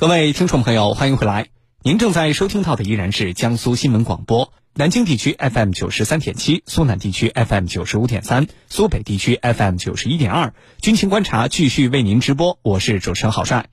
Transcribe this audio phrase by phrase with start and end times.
[0.00, 1.48] 各位听众朋友，欢迎回来。
[1.82, 10.54] 您正在收听到的依然是江苏新闻广播，南京地区 FM 九十三点七，苏南地区 FM 九十五点三，苏北地区 FM 九十一点二。
[10.80, 13.68] 军情观察继续为您直播，我是主持人郝帅。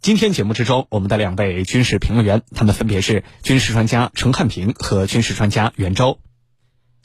[0.00, 6.18] 今天节目之中，我们的两位军事评论员，他们分别是军事专家陈汉平和军事专家袁周。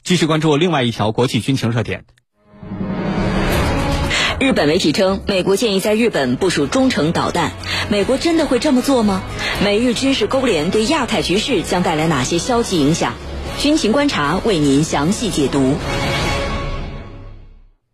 [0.02, 2.06] 继续关注另外一条国际军情热点。
[4.40, 7.52] 日本媒体称，美国建议在日本部署中程导弹。
[7.88, 9.22] 美国真的会这么做吗？
[9.64, 13.14] 美日军事勾连对亚太局势将带来哪些消极影响？
[13.58, 15.76] 军情观察为您详细解读。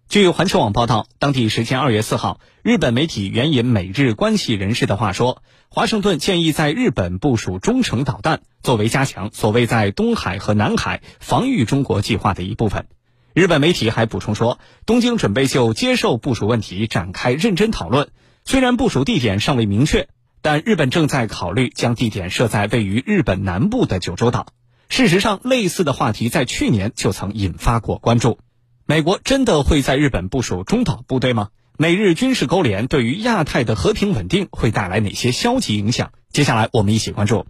[0.08, 12.86] 据环球网报道，当地时间二月四号，日本媒体援引美日关系人士的话说，华盛顿建议在日本部署中程导弹，作为加强所谓在东海和南海防御中国计划的一部分。
[13.32, 18.08] 日本媒体还补充说，东京准备就接受部署问题展开认真讨论。
[18.44, 20.08] 虽然部署地点尚未明确，
[20.42, 24.48] 但日本正在考虑将地点设在位于日本南部的九州岛。
[24.88, 28.40] 事实上，类似的话题在去年就曾引发过关注。
[28.84, 31.50] 美国真的会在日本部署中岛部队吗？
[31.78, 36.10] 美日军事勾连对于亚太的和平稳定会带来哪些消极影响？
[36.32, 37.46] 接下来我们一起关注。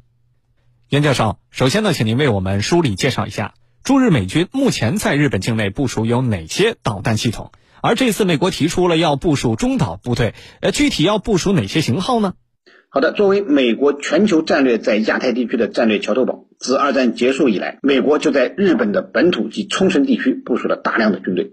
[0.91, 3.55] 袁教授，首先呢，请您为我们梳理介绍一下。
[3.83, 7.51] 驻日美军目前在日本境内部署有哪些导弹系统？
[7.83, 12.35] 而这次美国提出了要部署中导部队，呃，具体要部署哪些型号呢？
[12.91, 21.53] 好的，作为美国全球战略在亚太地区的战略桥头堡，自二战结束以来，美国就在日本的本土及冲绳地区部署了大量的军队。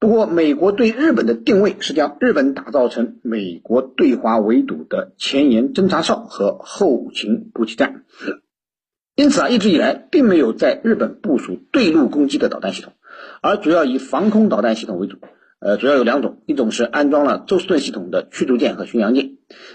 [0.00, 8.02] 不过，美国对日本的定位是将日本打造成美国对华围堵的前沿侦察哨和后勤补给站。
[9.18, 12.92] 因此啊，一直以来并没有在日本部署对陆攻击的导弹系统，
[13.42, 15.16] 而主要以防空导弹系统为主。
[15.58, 19.32] 呃，主要有两种，一种是安装了宙斯盾系统的驱逐舰和巡洋舰。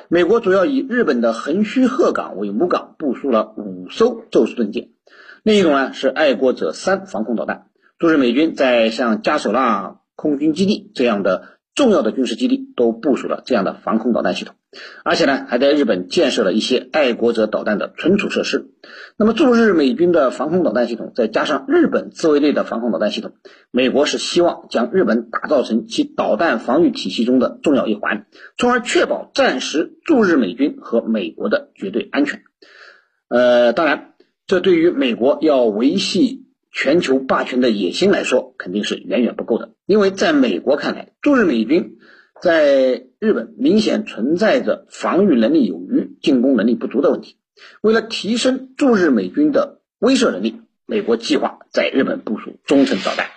[0.08, 4.91] 美国主要以日本的横须贺港为母港，部署了五艘宙斯盾舰。
[5.44, 7.66] 另一种呢是爱国者三防空导弹。
[8.00, 11.50] 驻日美军在像加索纳空军基地这样的。
[11.75, 14.53] 重要的军事基地都部署了这样的防空导弹系统，
[15.03, 18.69] 而且呢，还在日本建设了一些爱国者导弹的存储设施。
[19.17, 23.31] 那么驻日美军的防空导弹系统，再加上日本自卫队的防空导弹系统，
[23.72, 32.44] 美国是希望将日本打造成其导弹防御体系中的重要一环，从而确保战时驻日美军和美国的绝对安全。
[33.29, 34.13] 呃，当然，
[34.45, 36.41] 这对于美国要维系。
[36.75, 39.73] 全球霸权的野心来说，肯定是远远不够的。
[39.85, 41.97] 因为在美国看来，驻日美军
[42.41, 47.38] 在日本明显存在着防御能力有余、进攻能力不足的问题。
[47.81, 53.27] 为了提升驻日美军的威慑能力，美国计划在日本部署中程导弹。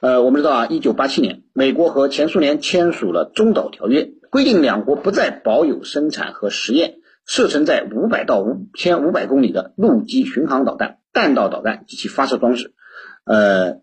[0.00, 6.96] 呃，我们知道啊，一九八七年，美国和前苏联签署了中导条约，规定两国不再保有生产和实验
[7.26, 10.98] 射程在五百到五千五百公里的陆基巡航导弹。
[11.12, 12.74] 弹道导弹及其发射装置，
[13.24, 13.80] 呃，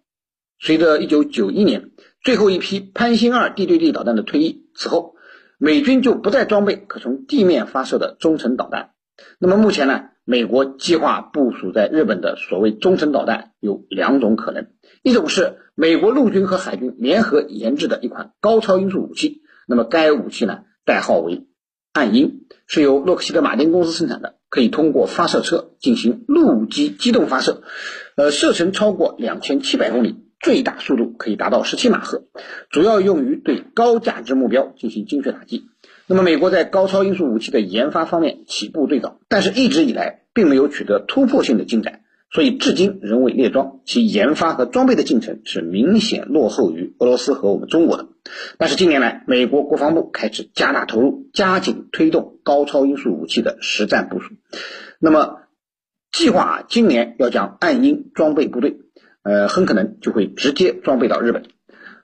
[0.65, 1.91] 随着一九九一年
[2.23, 5.13] 最后一批潘兴二地对地导弹的退役，此后
[5.59, 8.89] 美军就不再装备可从地面发射的中程导弹。
[9.37, 14.69] 那么目前呢，美国计划部署在日本的所谓中程导弹有两种可能，
[15.03, 21.45] 一种是美国陆军和海军联合研制的一款高超音速武器，那么该武器呢代号为
[21.93, 24.37] 暗鹰，是由洛克希德马丁公司生产的。
[24.47, 27.63] 可以通过发射车进行陆基机动发射，
[28.15, 32.23] 呃，射程超过两千七百公里，最大速度可以达到十七马赫，
[32.69, 35.65] 主要用于对高价值目标进行精确打击。
[36.07, 42.01] 那么，美国在高超音速武器的研发方面起步最早，但是一直以来并没有取得突破性的进展。
[42.31, 48.09] 所以至今仍未列装，其研发和装备的进程是明显落后于俄罗斯和我们中国的。
[48.57, 54.33] 但是近年来，美国国防部开始加大投入，加紧推动高超音速武器的实战部署。
[54.99, 55.37] 那么，
[56.11, 58.79] 计划今年要将暗鹰装备部队，
[59.25, 61.43] 呃，很可能就会直接装备到日本。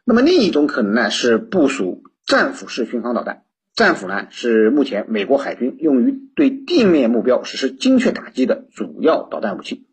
[0.03, 3.43] 那么另一种可能呢，是部署战斧式巡航导弹。
[3.73, 9.85] 战斧呢是目前美国海军用于对地面目标实施精确打击的主要导弹武器，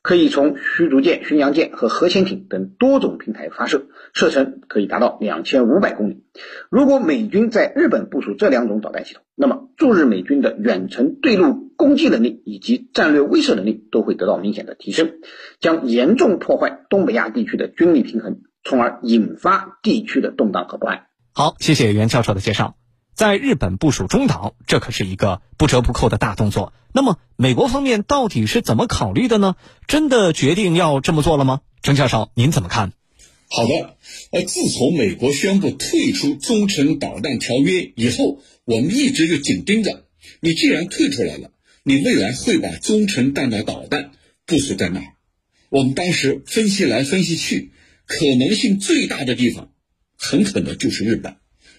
[0.00, 6.24] 可以从驱逐舰、巡洋舰和核潜艇等多种平台发射，射程可以达到两千五百公里。
[6.70, 15.12] 如果美军在日本部署这两种导弹系统，那么驻日美军的远程对陆攻击能力以及战略威慑能力都会得到明显的提升，
[15.60, 21.06] 将严重破坏东北亚地区的军力平衡，从而引发地区的动荡和不安。
[21.32, 22.74] 好，谢谢袁教授的介绍。
[23.14, 26.72] 在日本部署中岛，这可是一个不折不扣的大动作。
[26.92, 29.54] 那么，美国方面到底是怎么考虑的呢？
[29.86, 31.60] 真的决定要这么做了吗？
[31.82, 32.92] 郑教授，您怎么看？
[33.48, 33.96] 好的，
[34.32, 40.02] 呃，自从美国宣布退出中程导弹条约以后，我们一直就紧盯着
[40.40, 41.52] 你既然退出来了，
[41.88, 44.10] 你未来会把中程弹道导弹
[44.44, 45.14] 部署在哪儿？
[45.70, 47.70] 我们当时分析来分析去，
[48.06, 49.72] 可能性最大的地方，
[50.16, 51.36] 很可能就是日本。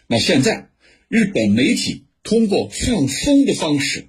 [0.08, 0.70] 那现在，
[1.10, 4.08] 日本媒体通过放风的方式，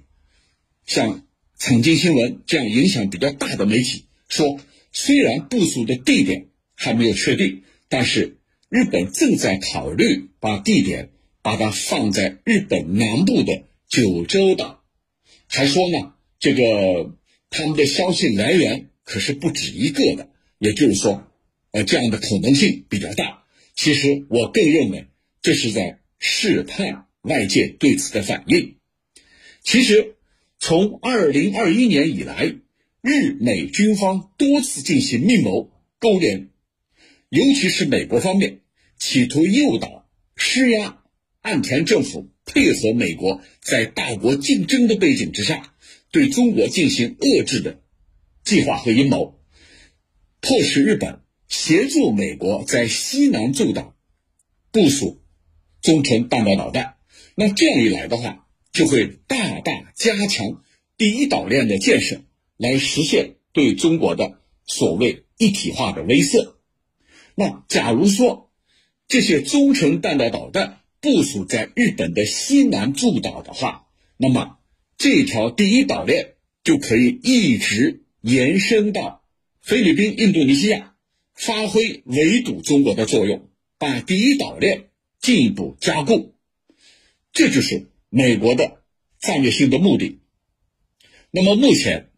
[0.85, 1.25] 像
[1.57, 4.57] 财经新闻这样影响比较大的媒体说，
[4.93, 8.37] 虽然部署的地点还没有确定，但是
[8.69, 11.09] 日本正在考虑把地点
[11.41, 14.78] 把它放在日本南部的九州岛。
[15.49, 17.13] 还说呢，这个
[17.49, 20.29] 他们的消息来源可是不止一个的，
[20.59, 21.27] 也就是说，
[21.71, 23.43] 呃，这样的可能性比较大。
[23.75, 25.07] 其实我更认为。
[25.41, 28.75] 这是在试探外界对此的反应。
[29.63, 30.17] 其实，
[30.59, 32.55] 从二零二一年以来，
[33.01, 36.49] 日美军方多次进行密谋勾连，
[37.29, 38.59] 尤其是美国方面
[38.97, 41.01] 企图诱导、施压
[41.39, 45.73] 岸田政府配合美国，在大国竞争的背景之下，
[46.11, 47.79] 对中国进行遏制的
[48.43, 49.39] 计划和阴谋，
[50.41, 53.95] 迫使日本协助美国在西南诸岛
[54.71, 55.21] 部署。
[55.81, 56.95] 中程弹道导弹，
[57.35, 60.61] 那这样一来的话，就会大大加强
[60.97, 62.21] 第一岛链的建设，
[62.57, 66.55] 来实现对中国的所谓一体化的威慑。
[67.35, 68.51] 那假如说
[69.07, 73.87] 这些中程弹道导弹部署在日本的西南诸岛的话，
[74.17, 74.57] 那么
[74.97, 79.23] 这条第一岛链就可以一直延伸到
[79.61, 80.95] 菲律宾、印度尼西亚，
[81.33, 84.85] 发挥围堵中国的作用，把第一岛链。
[85.21, 86.33] 进一步加固，
[87.33, 88.83] 这就是美国的
[89.19, 90.19] 战略性的目的。
[91.29, 92.09] 那么目前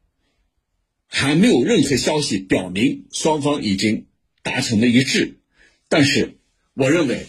[1.08, 4.06] 还没有任何消息表明双方已经
[4.44, 5.40] 达成了一致，
[5.90, 6.38] 但是
[6.76, 7.26] 我认为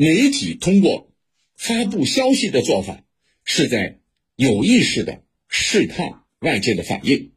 [0.00, 1.12] 媒体通过
[1.58, 3.04] 发布消息的做法
[3.44, 3.98] 是在
[4.34, 7.32] 有意识的试探外界的反应。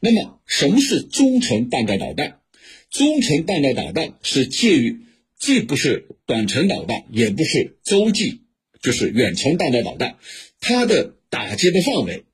[0.00, 2.40] 那么什么是中程弹道导弹？
[2.88, 5.02] 中程弹道导弹是介于。
[5.38, 8.40] 既不是短程导弹，也不是洲际，
[8.80, 10.16] 就是远程弹道导弹。
[10.58, 12.24] 它的打击的范围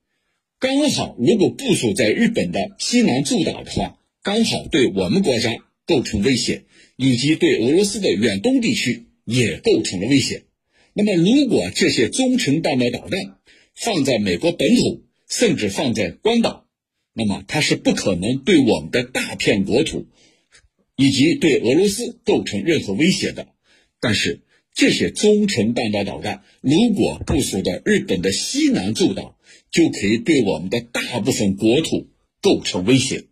[0.61, 6.62] 刚好，如果部署在日本的西南诸岛的话，刚好对我们国家构成威胁，
[6.94, 10.45] 以及对俄罗斯的远东地区也构成了威胁。
[10.93, 13.39] 那么，如果这些中程弹道导弹
[13.75, 16.67] 放在美国本土，甚至放在关岛，
[17.13, 20.07] 那么它是不可能对我们的大片国土。
[20.95, 23.49] 以及对俄罗斯构成任何威胁的，
[23.99, 24.43] 但是
[24.75, 29.37] 这些中程弹道导弹如果部署在日本的西南诸岛，
[29.71, 32.11] 就可以对我们的大部分国土
[32.43, 33.25] 构成威胁。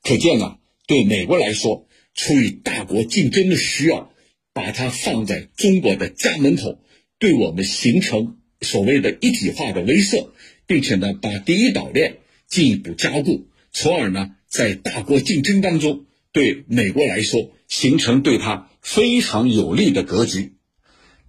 [0.00, 4.14] 可见啊，对美国来说，出于大国竞争的需要，
[4.58, 6.80] 把它放在中国的家门口，
[7.20, 10.30] 对我们形成所谓的一体化的威慑，
[10.66, 12.18] 并且呢，把第一岛链
[12.48, 16.06] 进一步加固，从而呢，在大国竞争当中。
[16.32, 20.54] 对美国来说，形成对他非常有利的格局，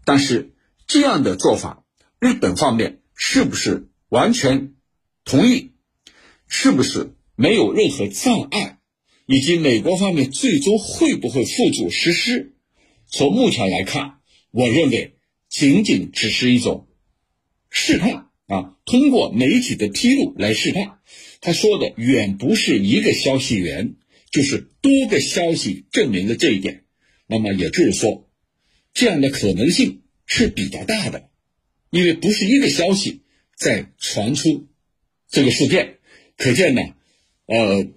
[0.06, 0.52] 但是
[0.88, 1.86] 这样的做法，
[2.20, 4.74] 日本方面是不是完全
[5.24, 5.72] 同意？
[6.48, 8.80] 是不是没有任何障碍？
[9.28, 12.56] 以及美国方面最终会不会付诸实施？
[13.10, 14.20] 从目前来看，
[14.52, 15.16] 我认为
[15.50, 16.88] 仅仅只是一种
[17.70, 21.00] 试探啊，通过媒体的披露来试探。
[21.42, 23.96] 他说的远不是一个消息源。
[24.32, 26.84] 就是多个消息证明了这一点，
[27.26, 28.30] 那么也就是说，
[28.94, 31.32] 这样的可能性是比较大的，
[31.90, 33.24] 因为不是一个消息
[33.58, 34.68] 在传出
[35.30, 35.98] 这个事件，
[36.38, 36.82] 可见呢，
[37.48, 37.88] 呃，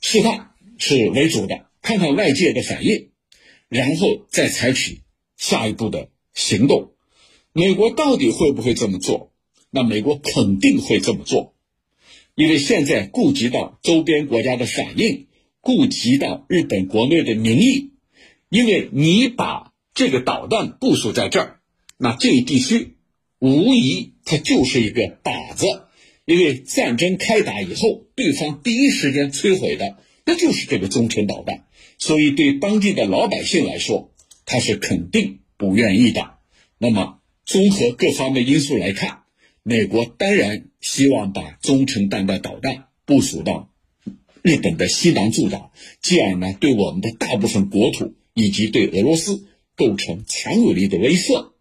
[0.00, 3.10] 试探是为主的，看看外界的反应，
[3.74, 5.00] 然后再采取
[5.36, 6.92] 下一步的行动。
[7.52, 9.32] 美国到底会不会这么做？
[9.70, 11.54] 那美国肯定会这么做，
[12.36, 15.26] 因为现在顾及到周边国家的反应。
[15.66, 17.92] 顾及到日本国内的民意，
[18.50, 21.60] 因为你把这个导弹部署在这儿，
[21.96, 22.98] 那这一地区
[23.38, 25.64] 无疑它就是一个靶子，
[26.26, 31.64] 因为战争开打以后，对方第一时间摧毁的那就是这个中程导弹，
[32.04, 34.12] 所以对当地的老百姓来说，
[34.44, 36.34] 他是肯定不愿意的。
[36.76, 39.22] 那么综合各方面因素来看，
[39.62, 43.70] 美国当然希望把中程弹道导弹部署到。
[44.42, 51.52] 日本的西南诸岛，继而呢，对我们的大部分国土以及对俄罗斯构成强有力的威慑。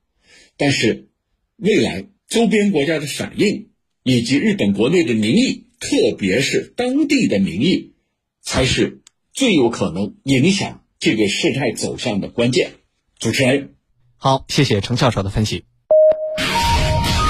[0.58, 1.08] 但是，
[1.56, 3.70] 未来周边国家的反应
[4.04, 7.94] 以及日本国内的民意，特别是当地的民意，
[8.42, 9.00] 才是
[9.34, 12.74] 最有可能影响这个事态走向的关键。
[13.18, 13.74] 主持人，
[14.16, 15.66] 好，谢谢程教授的分析。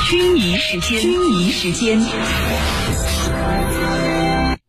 [0.09, 2.01] 军迷时间，军仪时间。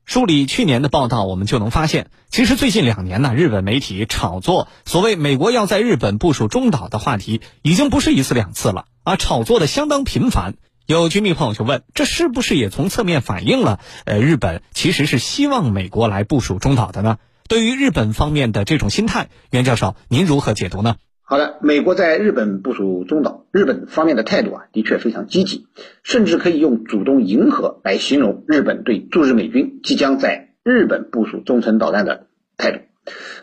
[0.04, 10.54] 梳理去年的报道，我们就能发现，其实最近两年呢，日本媒体炒作所谓美国要在日本部署中岛的话题，已经不是一次两次了啊，炒作的相当频繁。
[10.86, 17.16] 有军迷朋友就问，这是不是也从侧面反映了，呃，日本其实是希望美国来部署中岛的呢？
[17.48, 20.96] 对于日本方面的这种心态，袁教授，您如何解读呢？
[21.22, 25.66] 好的，美国在日本部署中岛，日本方面的态度啊，的确非常积极，
[26.02, 32.26] 甚至可以用主动迎合来形容日本对驻日美军即将在日本部署中程导弹的
[32.58, 32.80] 态度。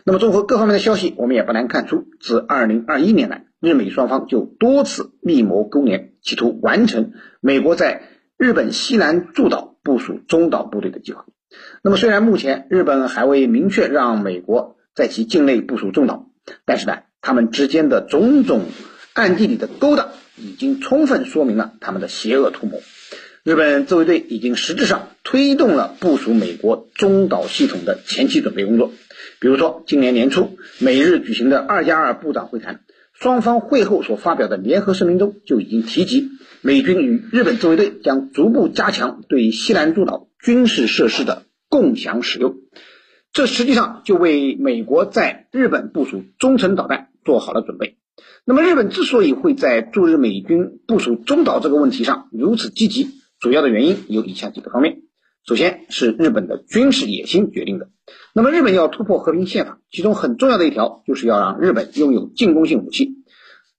[0.04, 8.02] 那么，综合各方面的消息，我们也不难看出，自2021年来，日美双方就多次密谋勾连，企图完成美国在
[8.36, 11.26] 日本西南诸岛部署中岛部队的计划。
[11.80, 16.28] 那么，虽然目前日本还未明确让美国在其境内部署中岛，
[16.64, 16.98] 但是呢？
[17.20, 18.64] 他们之间的种种
[19.12, 22.80] 暗地里的勾当，已经充分说明了他们的邪恶图谋。
[23.44, 28.90] 日本自卫队已经实质上推动了部署美国中岛系统的前期准备工作。
[29.38, 32.80] 比如说，今年年初美日举行的二加二部长会谈，
[33.12, 36.28] 双方会后所发表的联合声明中就已经提及，
[36.60, 42.56] 美军与日本自卫队将逐步加强对西南诸岛军事设施的共享使用。
[43.32, 47.08] 这实际上就为美国在日本部署中程导弹。
[47.24, 47.98] 做好了准备。
[48.44, 55.02] 那么，日本之所以会在驻日美军部署中岛这个问题上如此积极，主要的原因有以下几个方面。
[55.46, 57.90] 首先是日本的军事野心决定的。
[58.34, 63.10] 那么，日本要突破和平宪法，其中很重要的一条就是要让日本拥有进攻性武器。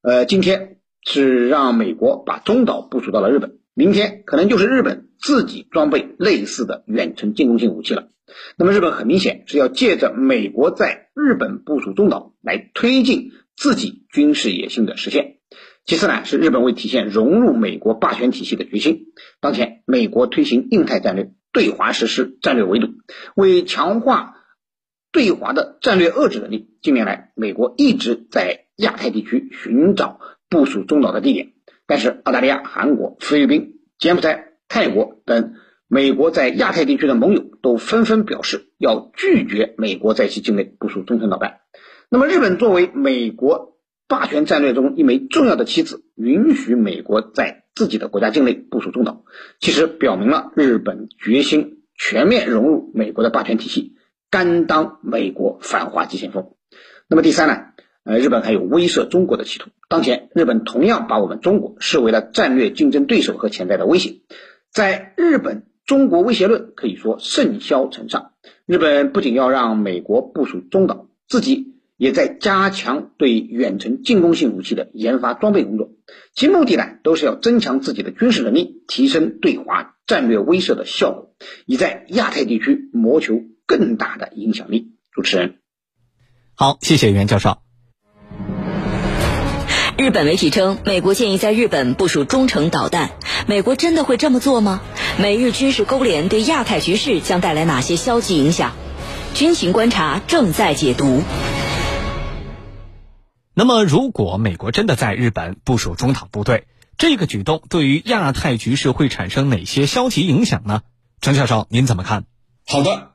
[0.04, 8.10] 呃，今天是让美国把中岛部署到了日本，明天可能就是日本自己装备类似的远程进攻性武器了。
[8.56, 15.38] 那么，日本很明显是要借着美国在日本部署中岛来推进自己军事野心的实现。
[15.86, 19.08] 其次呢，是日本为体现融入美国霸权体系的决心。
[19.42, 22.90] 当前，美国推行印太战略，对华实施战略围堵，
[23.36, 24.36] 为强化
[25.14, 31.54] 对华的战略遏制能力，近年来，美国一直在亚太地区寻找部署中岛的地点。
[31.86, 35.54] 但是，澳大利亚、韩国、菲律宾、柬埔寨、泰国等。
[35.90, 41.60] 美国在亚太地区的盟友都纷纷表示要拒绝美国在其境内部署中程导弹。
[42.10, 43.78] 那么，日本作为美国
[44.08, 49.24] 霸权战略中一枚重要的棋子，允许美国在自己的国家境内部署中岛，
[49.60, 53.94] 其实表明了日本决心全面融入美国的霸权体系，
[54.34, 56.54] 甘当美国反华急先锋。
[57.08, 57.58] 那么第三呢？
[58.04, 59.70] 呃，日本还有威慑中国的企图。
[59.90, 64.22] 当前，日本同样把我们中国视为了战略竞争对手和潜在的威胁，
[64.72, 65.68] 在日本。
[65.86, 68.32] 中国威胁论可以说甚嚣尘上。
[68.66, 75.92] 日本不仅要让美国部署中岛，自己也在加强对远程进攻性武器的研发装备工作，
[76.34, 81.36] 其目的呢，都是要增强自己的军事能力，提升对华战略威慑的效果，
[81.66, 83.42] 以在亚太地区谋求
[83.78, 84.92] 更大的影响力。
[85.12, 85.56] 主持人，
[86.54, 87.58] 好，谢谢袁教授。
[89.98, 93.12] 日本媒体称，美国建议在日本部署中程导弹。
[93.48, 94.80] 美国真的会这么做吗？
[95.20, 98.74] 美日军事勾连对亚太局势将带来哪些消极影响？
[99.34, 101.24] 军情观察正在解读。
[103.56, 110.84] 那么，如果美国真的在日本部署中导部队，这个举动对于亚太局势会产生哪些消极影响呢？
[111.22, 112.26] 张教授，您怎么看？
[112.68, 113.13] 好的，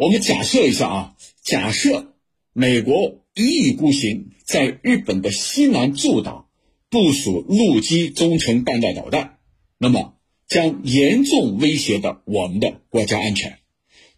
[0.00, 2.14] 我们假设一下啊，假设
[2.54, 4.30] 美国一意孤行。
[4.46, 6.48] 在日本的西南诸岛
[6.88, 9.38] 部署陆基中程弹道导弹，
[9.78, 10.16] 那么
[10.48, 13.58] 将严重威胁到我们的国家安全，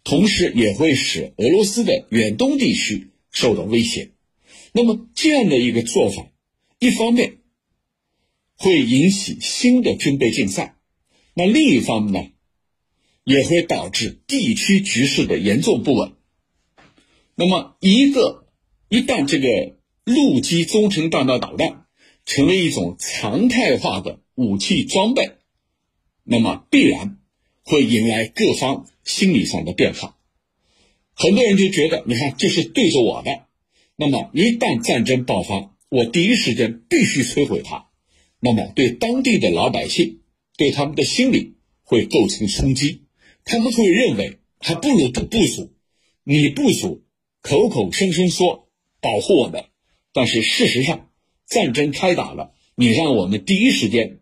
[0.03, 4.13] 同时也会使俄罗斯的远东地区受到威胁。
[4.71, 6.25] 那么这样的一个做法，
[6.79, 7.39] 一方面
[8.55, 10.77] 会引起新的军备竞赛，
[11.35, 12.29] 那另一方面呢，
[13.23, 16.13] 也会导致地区局势的严重不稳。
[17.35, 18.47] 那么一个
[18.89, 19.47] 一旦这个。
[20.05, 21.85] 陆基中程弹道导弹
[22.25, 25.37] 成为一种常态化的武器装备，
[26.25, 27.19] 那么必然
[27.63, 30.17] 会引来各方心理上的变化。
[31.13, 33.45] 很多人就觉得，你看这是对着我的，
[33.95, 37.87] 那么一旦战争爆发，我第一时间必须摧毁它，
[38.41, 40.19] 那么对当地的老百姓，
[40.57, 43.02] 对他们的心理会构成冲击。
[43.45, 45.73] 他们会认为，还不如不部署。
[46.23, 47.03] 你部署，
[47.41, 48.69] 口口声声说
[49.01, 49.65] 保护我们。
[50.13, 51.09] 但是事实上，
[51.45, 54.19] 战争开打了，你让我们第一时间，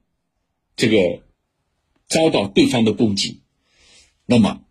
[0.75, 1.23] 这个
[2.07, 3.41] 遭到对方的攻击，
[4.25, 4.63] 那么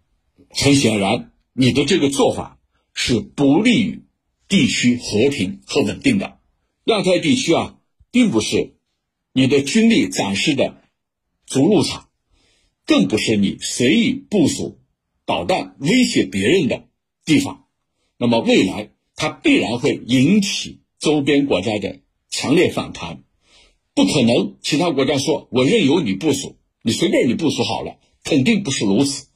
[0.49, 2.59] 很显然，你的这个做法
[2.93, 4.05] 是不利于
[4.49, 6.39] 地区和平和稳定的。
[6.85, 7.79] 亚太地区啊，
[8.11, 8.75] 并不是
[9.33, 10.83] 你的军力展示的
[11.47, 12.10] 筑路场，
[12.87, 14.79] 更不是你随意部署
[15.25, 16.89] 导弹威胁别人的
[17.25, 17.67] 地方。
[18.19, 23.23] 那么未来它必然会引起周边国家的强烈反弹，
[23.95, 29.27] 不可能其他国家说我任由你部署，你随便你部署好了，肯定不是如此，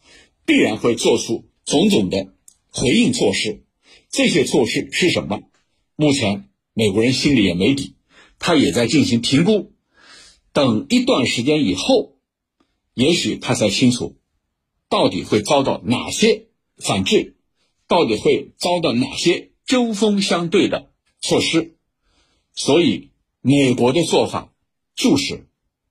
[0.44, 2.34] 必然会做出种种的
[2.70, 3.62] 回应措施。
[4.10, 5.42] 这些措施是什么？
[5.96, 7.94] 目前美国人心里也没底，
[8.38, 9.72] 他也在进行评估。
[10.52, 12.13] 等一段时间以后，
[12.94, 14.16] 也许他才清楚，
[14.88, 16.46] 到底会遭到哪些
[16.78, 17.36] 反制，
[17.86, 21.76] 到底会遭到哪些针锋相对的措施。
[22.54, 23.10] 所以，
[23.40, 24.52] 美国的做法
[24.94, 25.46] 就是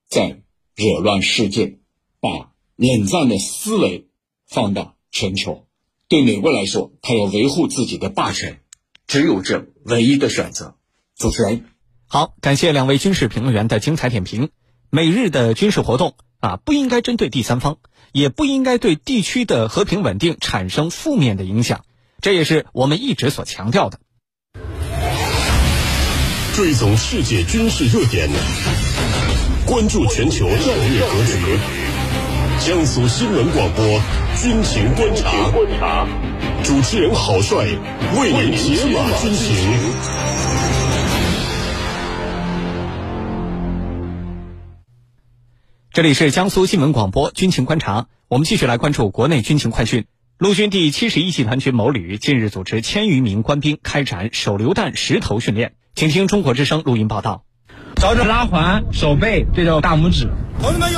[0.07, 0.41] 在
[0.75, 1.77] 惹乱世界，
[2.19, 4.07] 把冷战的思维
[4.47, 5.67] 放到全球。
[6.07, 8.61] 对美国来说，他要维护自己的霸权，
[9.07, 10.75] 只有这唯一的选择。
[11.17, 11.65] 主持人，
[12.07, 14.49] 好，感谢两位军事评论员的精彩点评。
[14.89, 17.77] 美日的军事活动啊，不应该针对第三方，
[18.11, 21.85] 也不应该对地区的和平稳定产生负面的影响，
[22.19, 24.01] 这也是我们一直所强调的。
[26.53, 28.29] 追踪世界军事热点，
[29.65, 31.57] 关注全球战略格局。
[32.59, 34.01] 江苏新闻广播
[34.41, 35.31] 军情观察，
[36.61, 37.65] 主持人郝帅
[38.19, 40.62] 为您解码军情。
[45.93, 50.05] 这里是江苏新闻广播军情观察，我们继续来关注国内军情快讯。
[50.39, 57.43] 陆军第七十一集团军某旅近日组织千余名官兵开展手榴弹石头训练，请听中国之声录音报道。
[57.95, 60.29] 找着拉环，手背对着大拇指。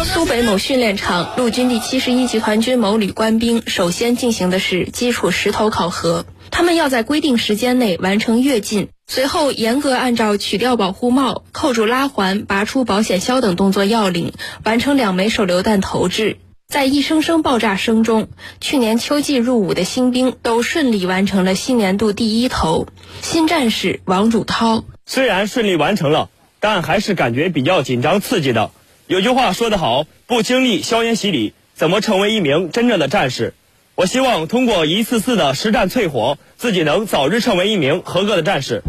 [0.06, 6.26] 苏北某训练场，陆军第七十一集团军某旅官兵首先进行的是基础石头考核。
[6.52, 14.34] 他们要在规定时间内完成跃进，随后严格按照取掉保护帽、扣住拉环、拔出保险销等动作要领，
[14.64, 16.38] 完成两枚手榴弹投掷。
[16.68, 18.28] 在一声声爆炸声中，
[18.60, 22.88] 去年秋季入伍的新兵都顺利完成了新年度第一投。
[23.22, 28.72] 新战士王汝涛虽然顺利完成了，但还是感觉比较紧张刺激的。
[29.06, 33.54] 有句话说得好，不经历硝烟洗礼，怎么成为一名真正的战士？
[33.94, 38.82] 我希望通过一次次的实战淬火，自己能早日成为一名合格的战士。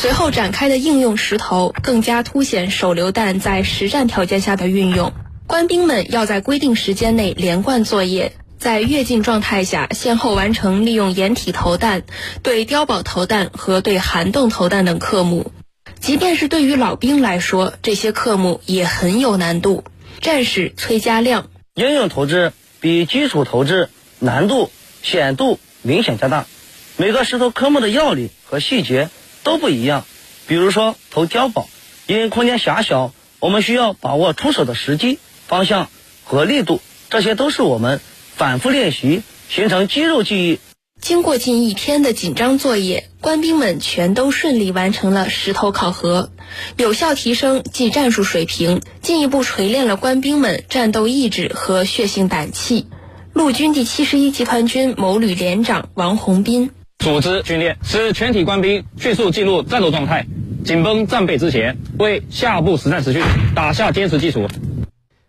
[0.00, 5.12] 随后展开的应用石头，更加凸显手榴弹在实战条件下的运用。
[5.46, 12.04] 官兵们要在规定时间内连贯作业，在跃进状态下先后完成利用掩体投弹、
[12.42, 15.52] 对碉堡投弹和对涵洞投弹等科目。
[16.00, 19.84] 即便是对于老兵来说，这些科目也很有难度。
[20.22, 21.50] 战士崔家亮。
[21.74, 24.70] 应用投掷比基础投掷难度、
[25.02, 26.46] 险度明显加大，
[26.96, 29.10] 每个石头科目的要领和细节
[29.42, 30.04] 都不一样。
[30.46, 31.68] 比如说投碉堡，
[32.06, 35.88] 因为空间狭小，我们需要把握出手的时机、方向
[36.24, 38.00] 和力度，这些都是我们
[38.36, 40.58] 反复练习形成肌肉记忆。
[41.00, 46.30] 经过近一天的紧张作业，官兵们全都顺利完成了实投考核，
[46.76, 52.86] 有效提升技战术水平，进一步锤炼了官兵们战斗意志和血性胆气。
[53.32, 56.70] 陆军第七十一集团军某旅连长王洪斌：
[57.00, 60.26] 组织训练使全体官兵迅速进入战斗状态，
[60.66, 63.22] 紧绷战备之弦，为下步实战实训
[63.54, 64.46] 打下坚实基础。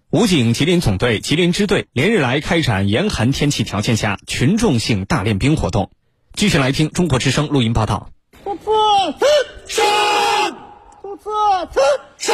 [0.10, 5.90] 武警吉林总队吉林支队连日来开展严寒天气条件下群众性大练兵活动。
[6.34, 8.10] 继续来听中国之声录音报道。
[8.44, 8.66] 突刺
[9.18, 9.26] 刺
[9.68, 9.84] 杀！
[11.02, 11.30] 突刺
[11.72, 11.80] 刺
[12.18, 12.34] 杀！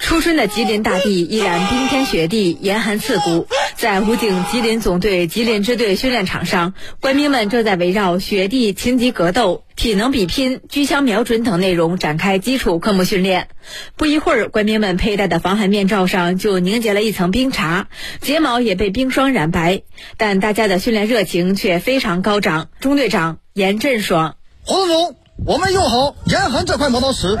[0.00, 3.46] 初春的吉林大地依然冰天雪地，严寒刺骨。
[3.76, 13.48] 在武警吉林总队吉林支队训练场上，官兵们正在围绕雪地情敌格斗、体能比拼、狙枪瞄准等内容展开基础科目训练。
[13.94, 17.84] 不一会儿，官兵们佩戴的防寒面罩上就凝结了一层冰碴，
[18.22, 19.82] 睫毛也被冰霜染白。
[20.16, 22.68] 但大家的训练热情却非常高涨。
[22.80, 25.16] 中队长严振爽：活动中。
[25.44, 27.36] 我们用好严寒这块磨刀石，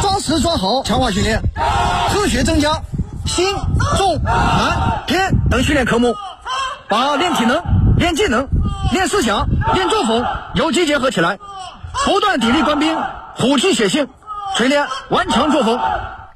[0.00, 1.40] 抓实抓好强化训练，
[2.14, 2.84] 科学增加
[3.26, 3.46] 心、
[3.96, 6.14] 重、难、偏等训练科目，
[6.88, 7.62] 把练体能、
[7.96, 8.48] 练技能、
[8.92, 11.38] 练思想、练作风有机结合起来，
[12.04, 12.96] 不断砥砺官兵
[13.36, 14.08] 虎气血性，
[14.56, 15.78] 锤炼顽强作风。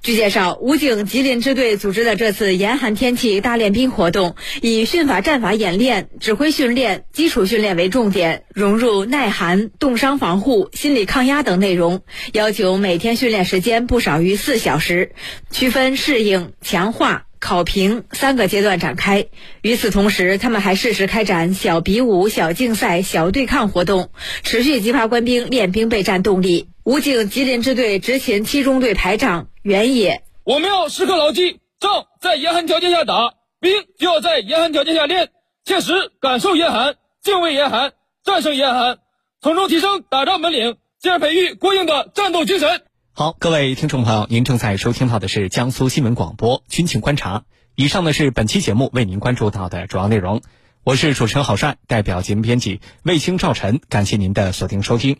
[0.07, 15.11] 据介绍，武警吉林支队组织的这次严寒天气大练兵活动，以训法战法演练、指挥训练、基础训练为重点，融入耐寒、冻伤防护、心理抗压等内容，要求每天训练时间不少于四小时，
[15.51, 19.27] 区分适应、强化、考评三个阶段展开。
[19.61, 24.11] 与此同时，他们还适时开展小比武、小竞赛、小对抗活动，
[24.45, 26.69] 持续激发官兵练兵备战动力。
[26.87, 35.31] 武警吉林支队执勤七中队排长袁野，我们要时刻牢记：仗在严寒条件下打，兵就要在严寒条件下练，
[35.64, 36.94] 切实感受严寒，
[37.25, 38.99] 敬畏严寒，战胜严寒，
[39.40, 42.83] 从中提升打仗本领，进而培育过硬的战斗精神。
[43.11, 47.38] 好，各位听众朋友，您正在收听到的是江苏新闻广播《军情观察》。
[47.75, 50.40] 以上呢是本期节目为您关注到的主要内容。
[50.85, 55.16] 我是主持人郝帅，代表节目编辑卫星、赵晨，感谢您的锁定收听。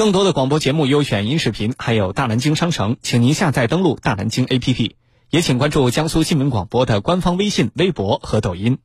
[0.00, 4.92] 更多的广播节目、优选音视频，还有大南京商城，请您下载登录大南京 APP，
[5.28, 8.78] 也请关注江苏新闻广播的官方微信、微博和抖音。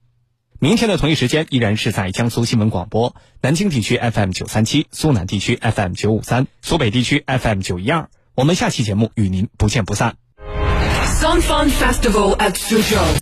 [0.60, 8.10] 明天的同一时间，依然是在江苏新闻广播南京地区 FM 九三七、苏南地区 FM 九五三、苏北地区 FM 九一二。
[8.36, 10.18] 我们下期节目与您不见不散。
[11.22, 13.06] Sun Fun Festival at Suzhou.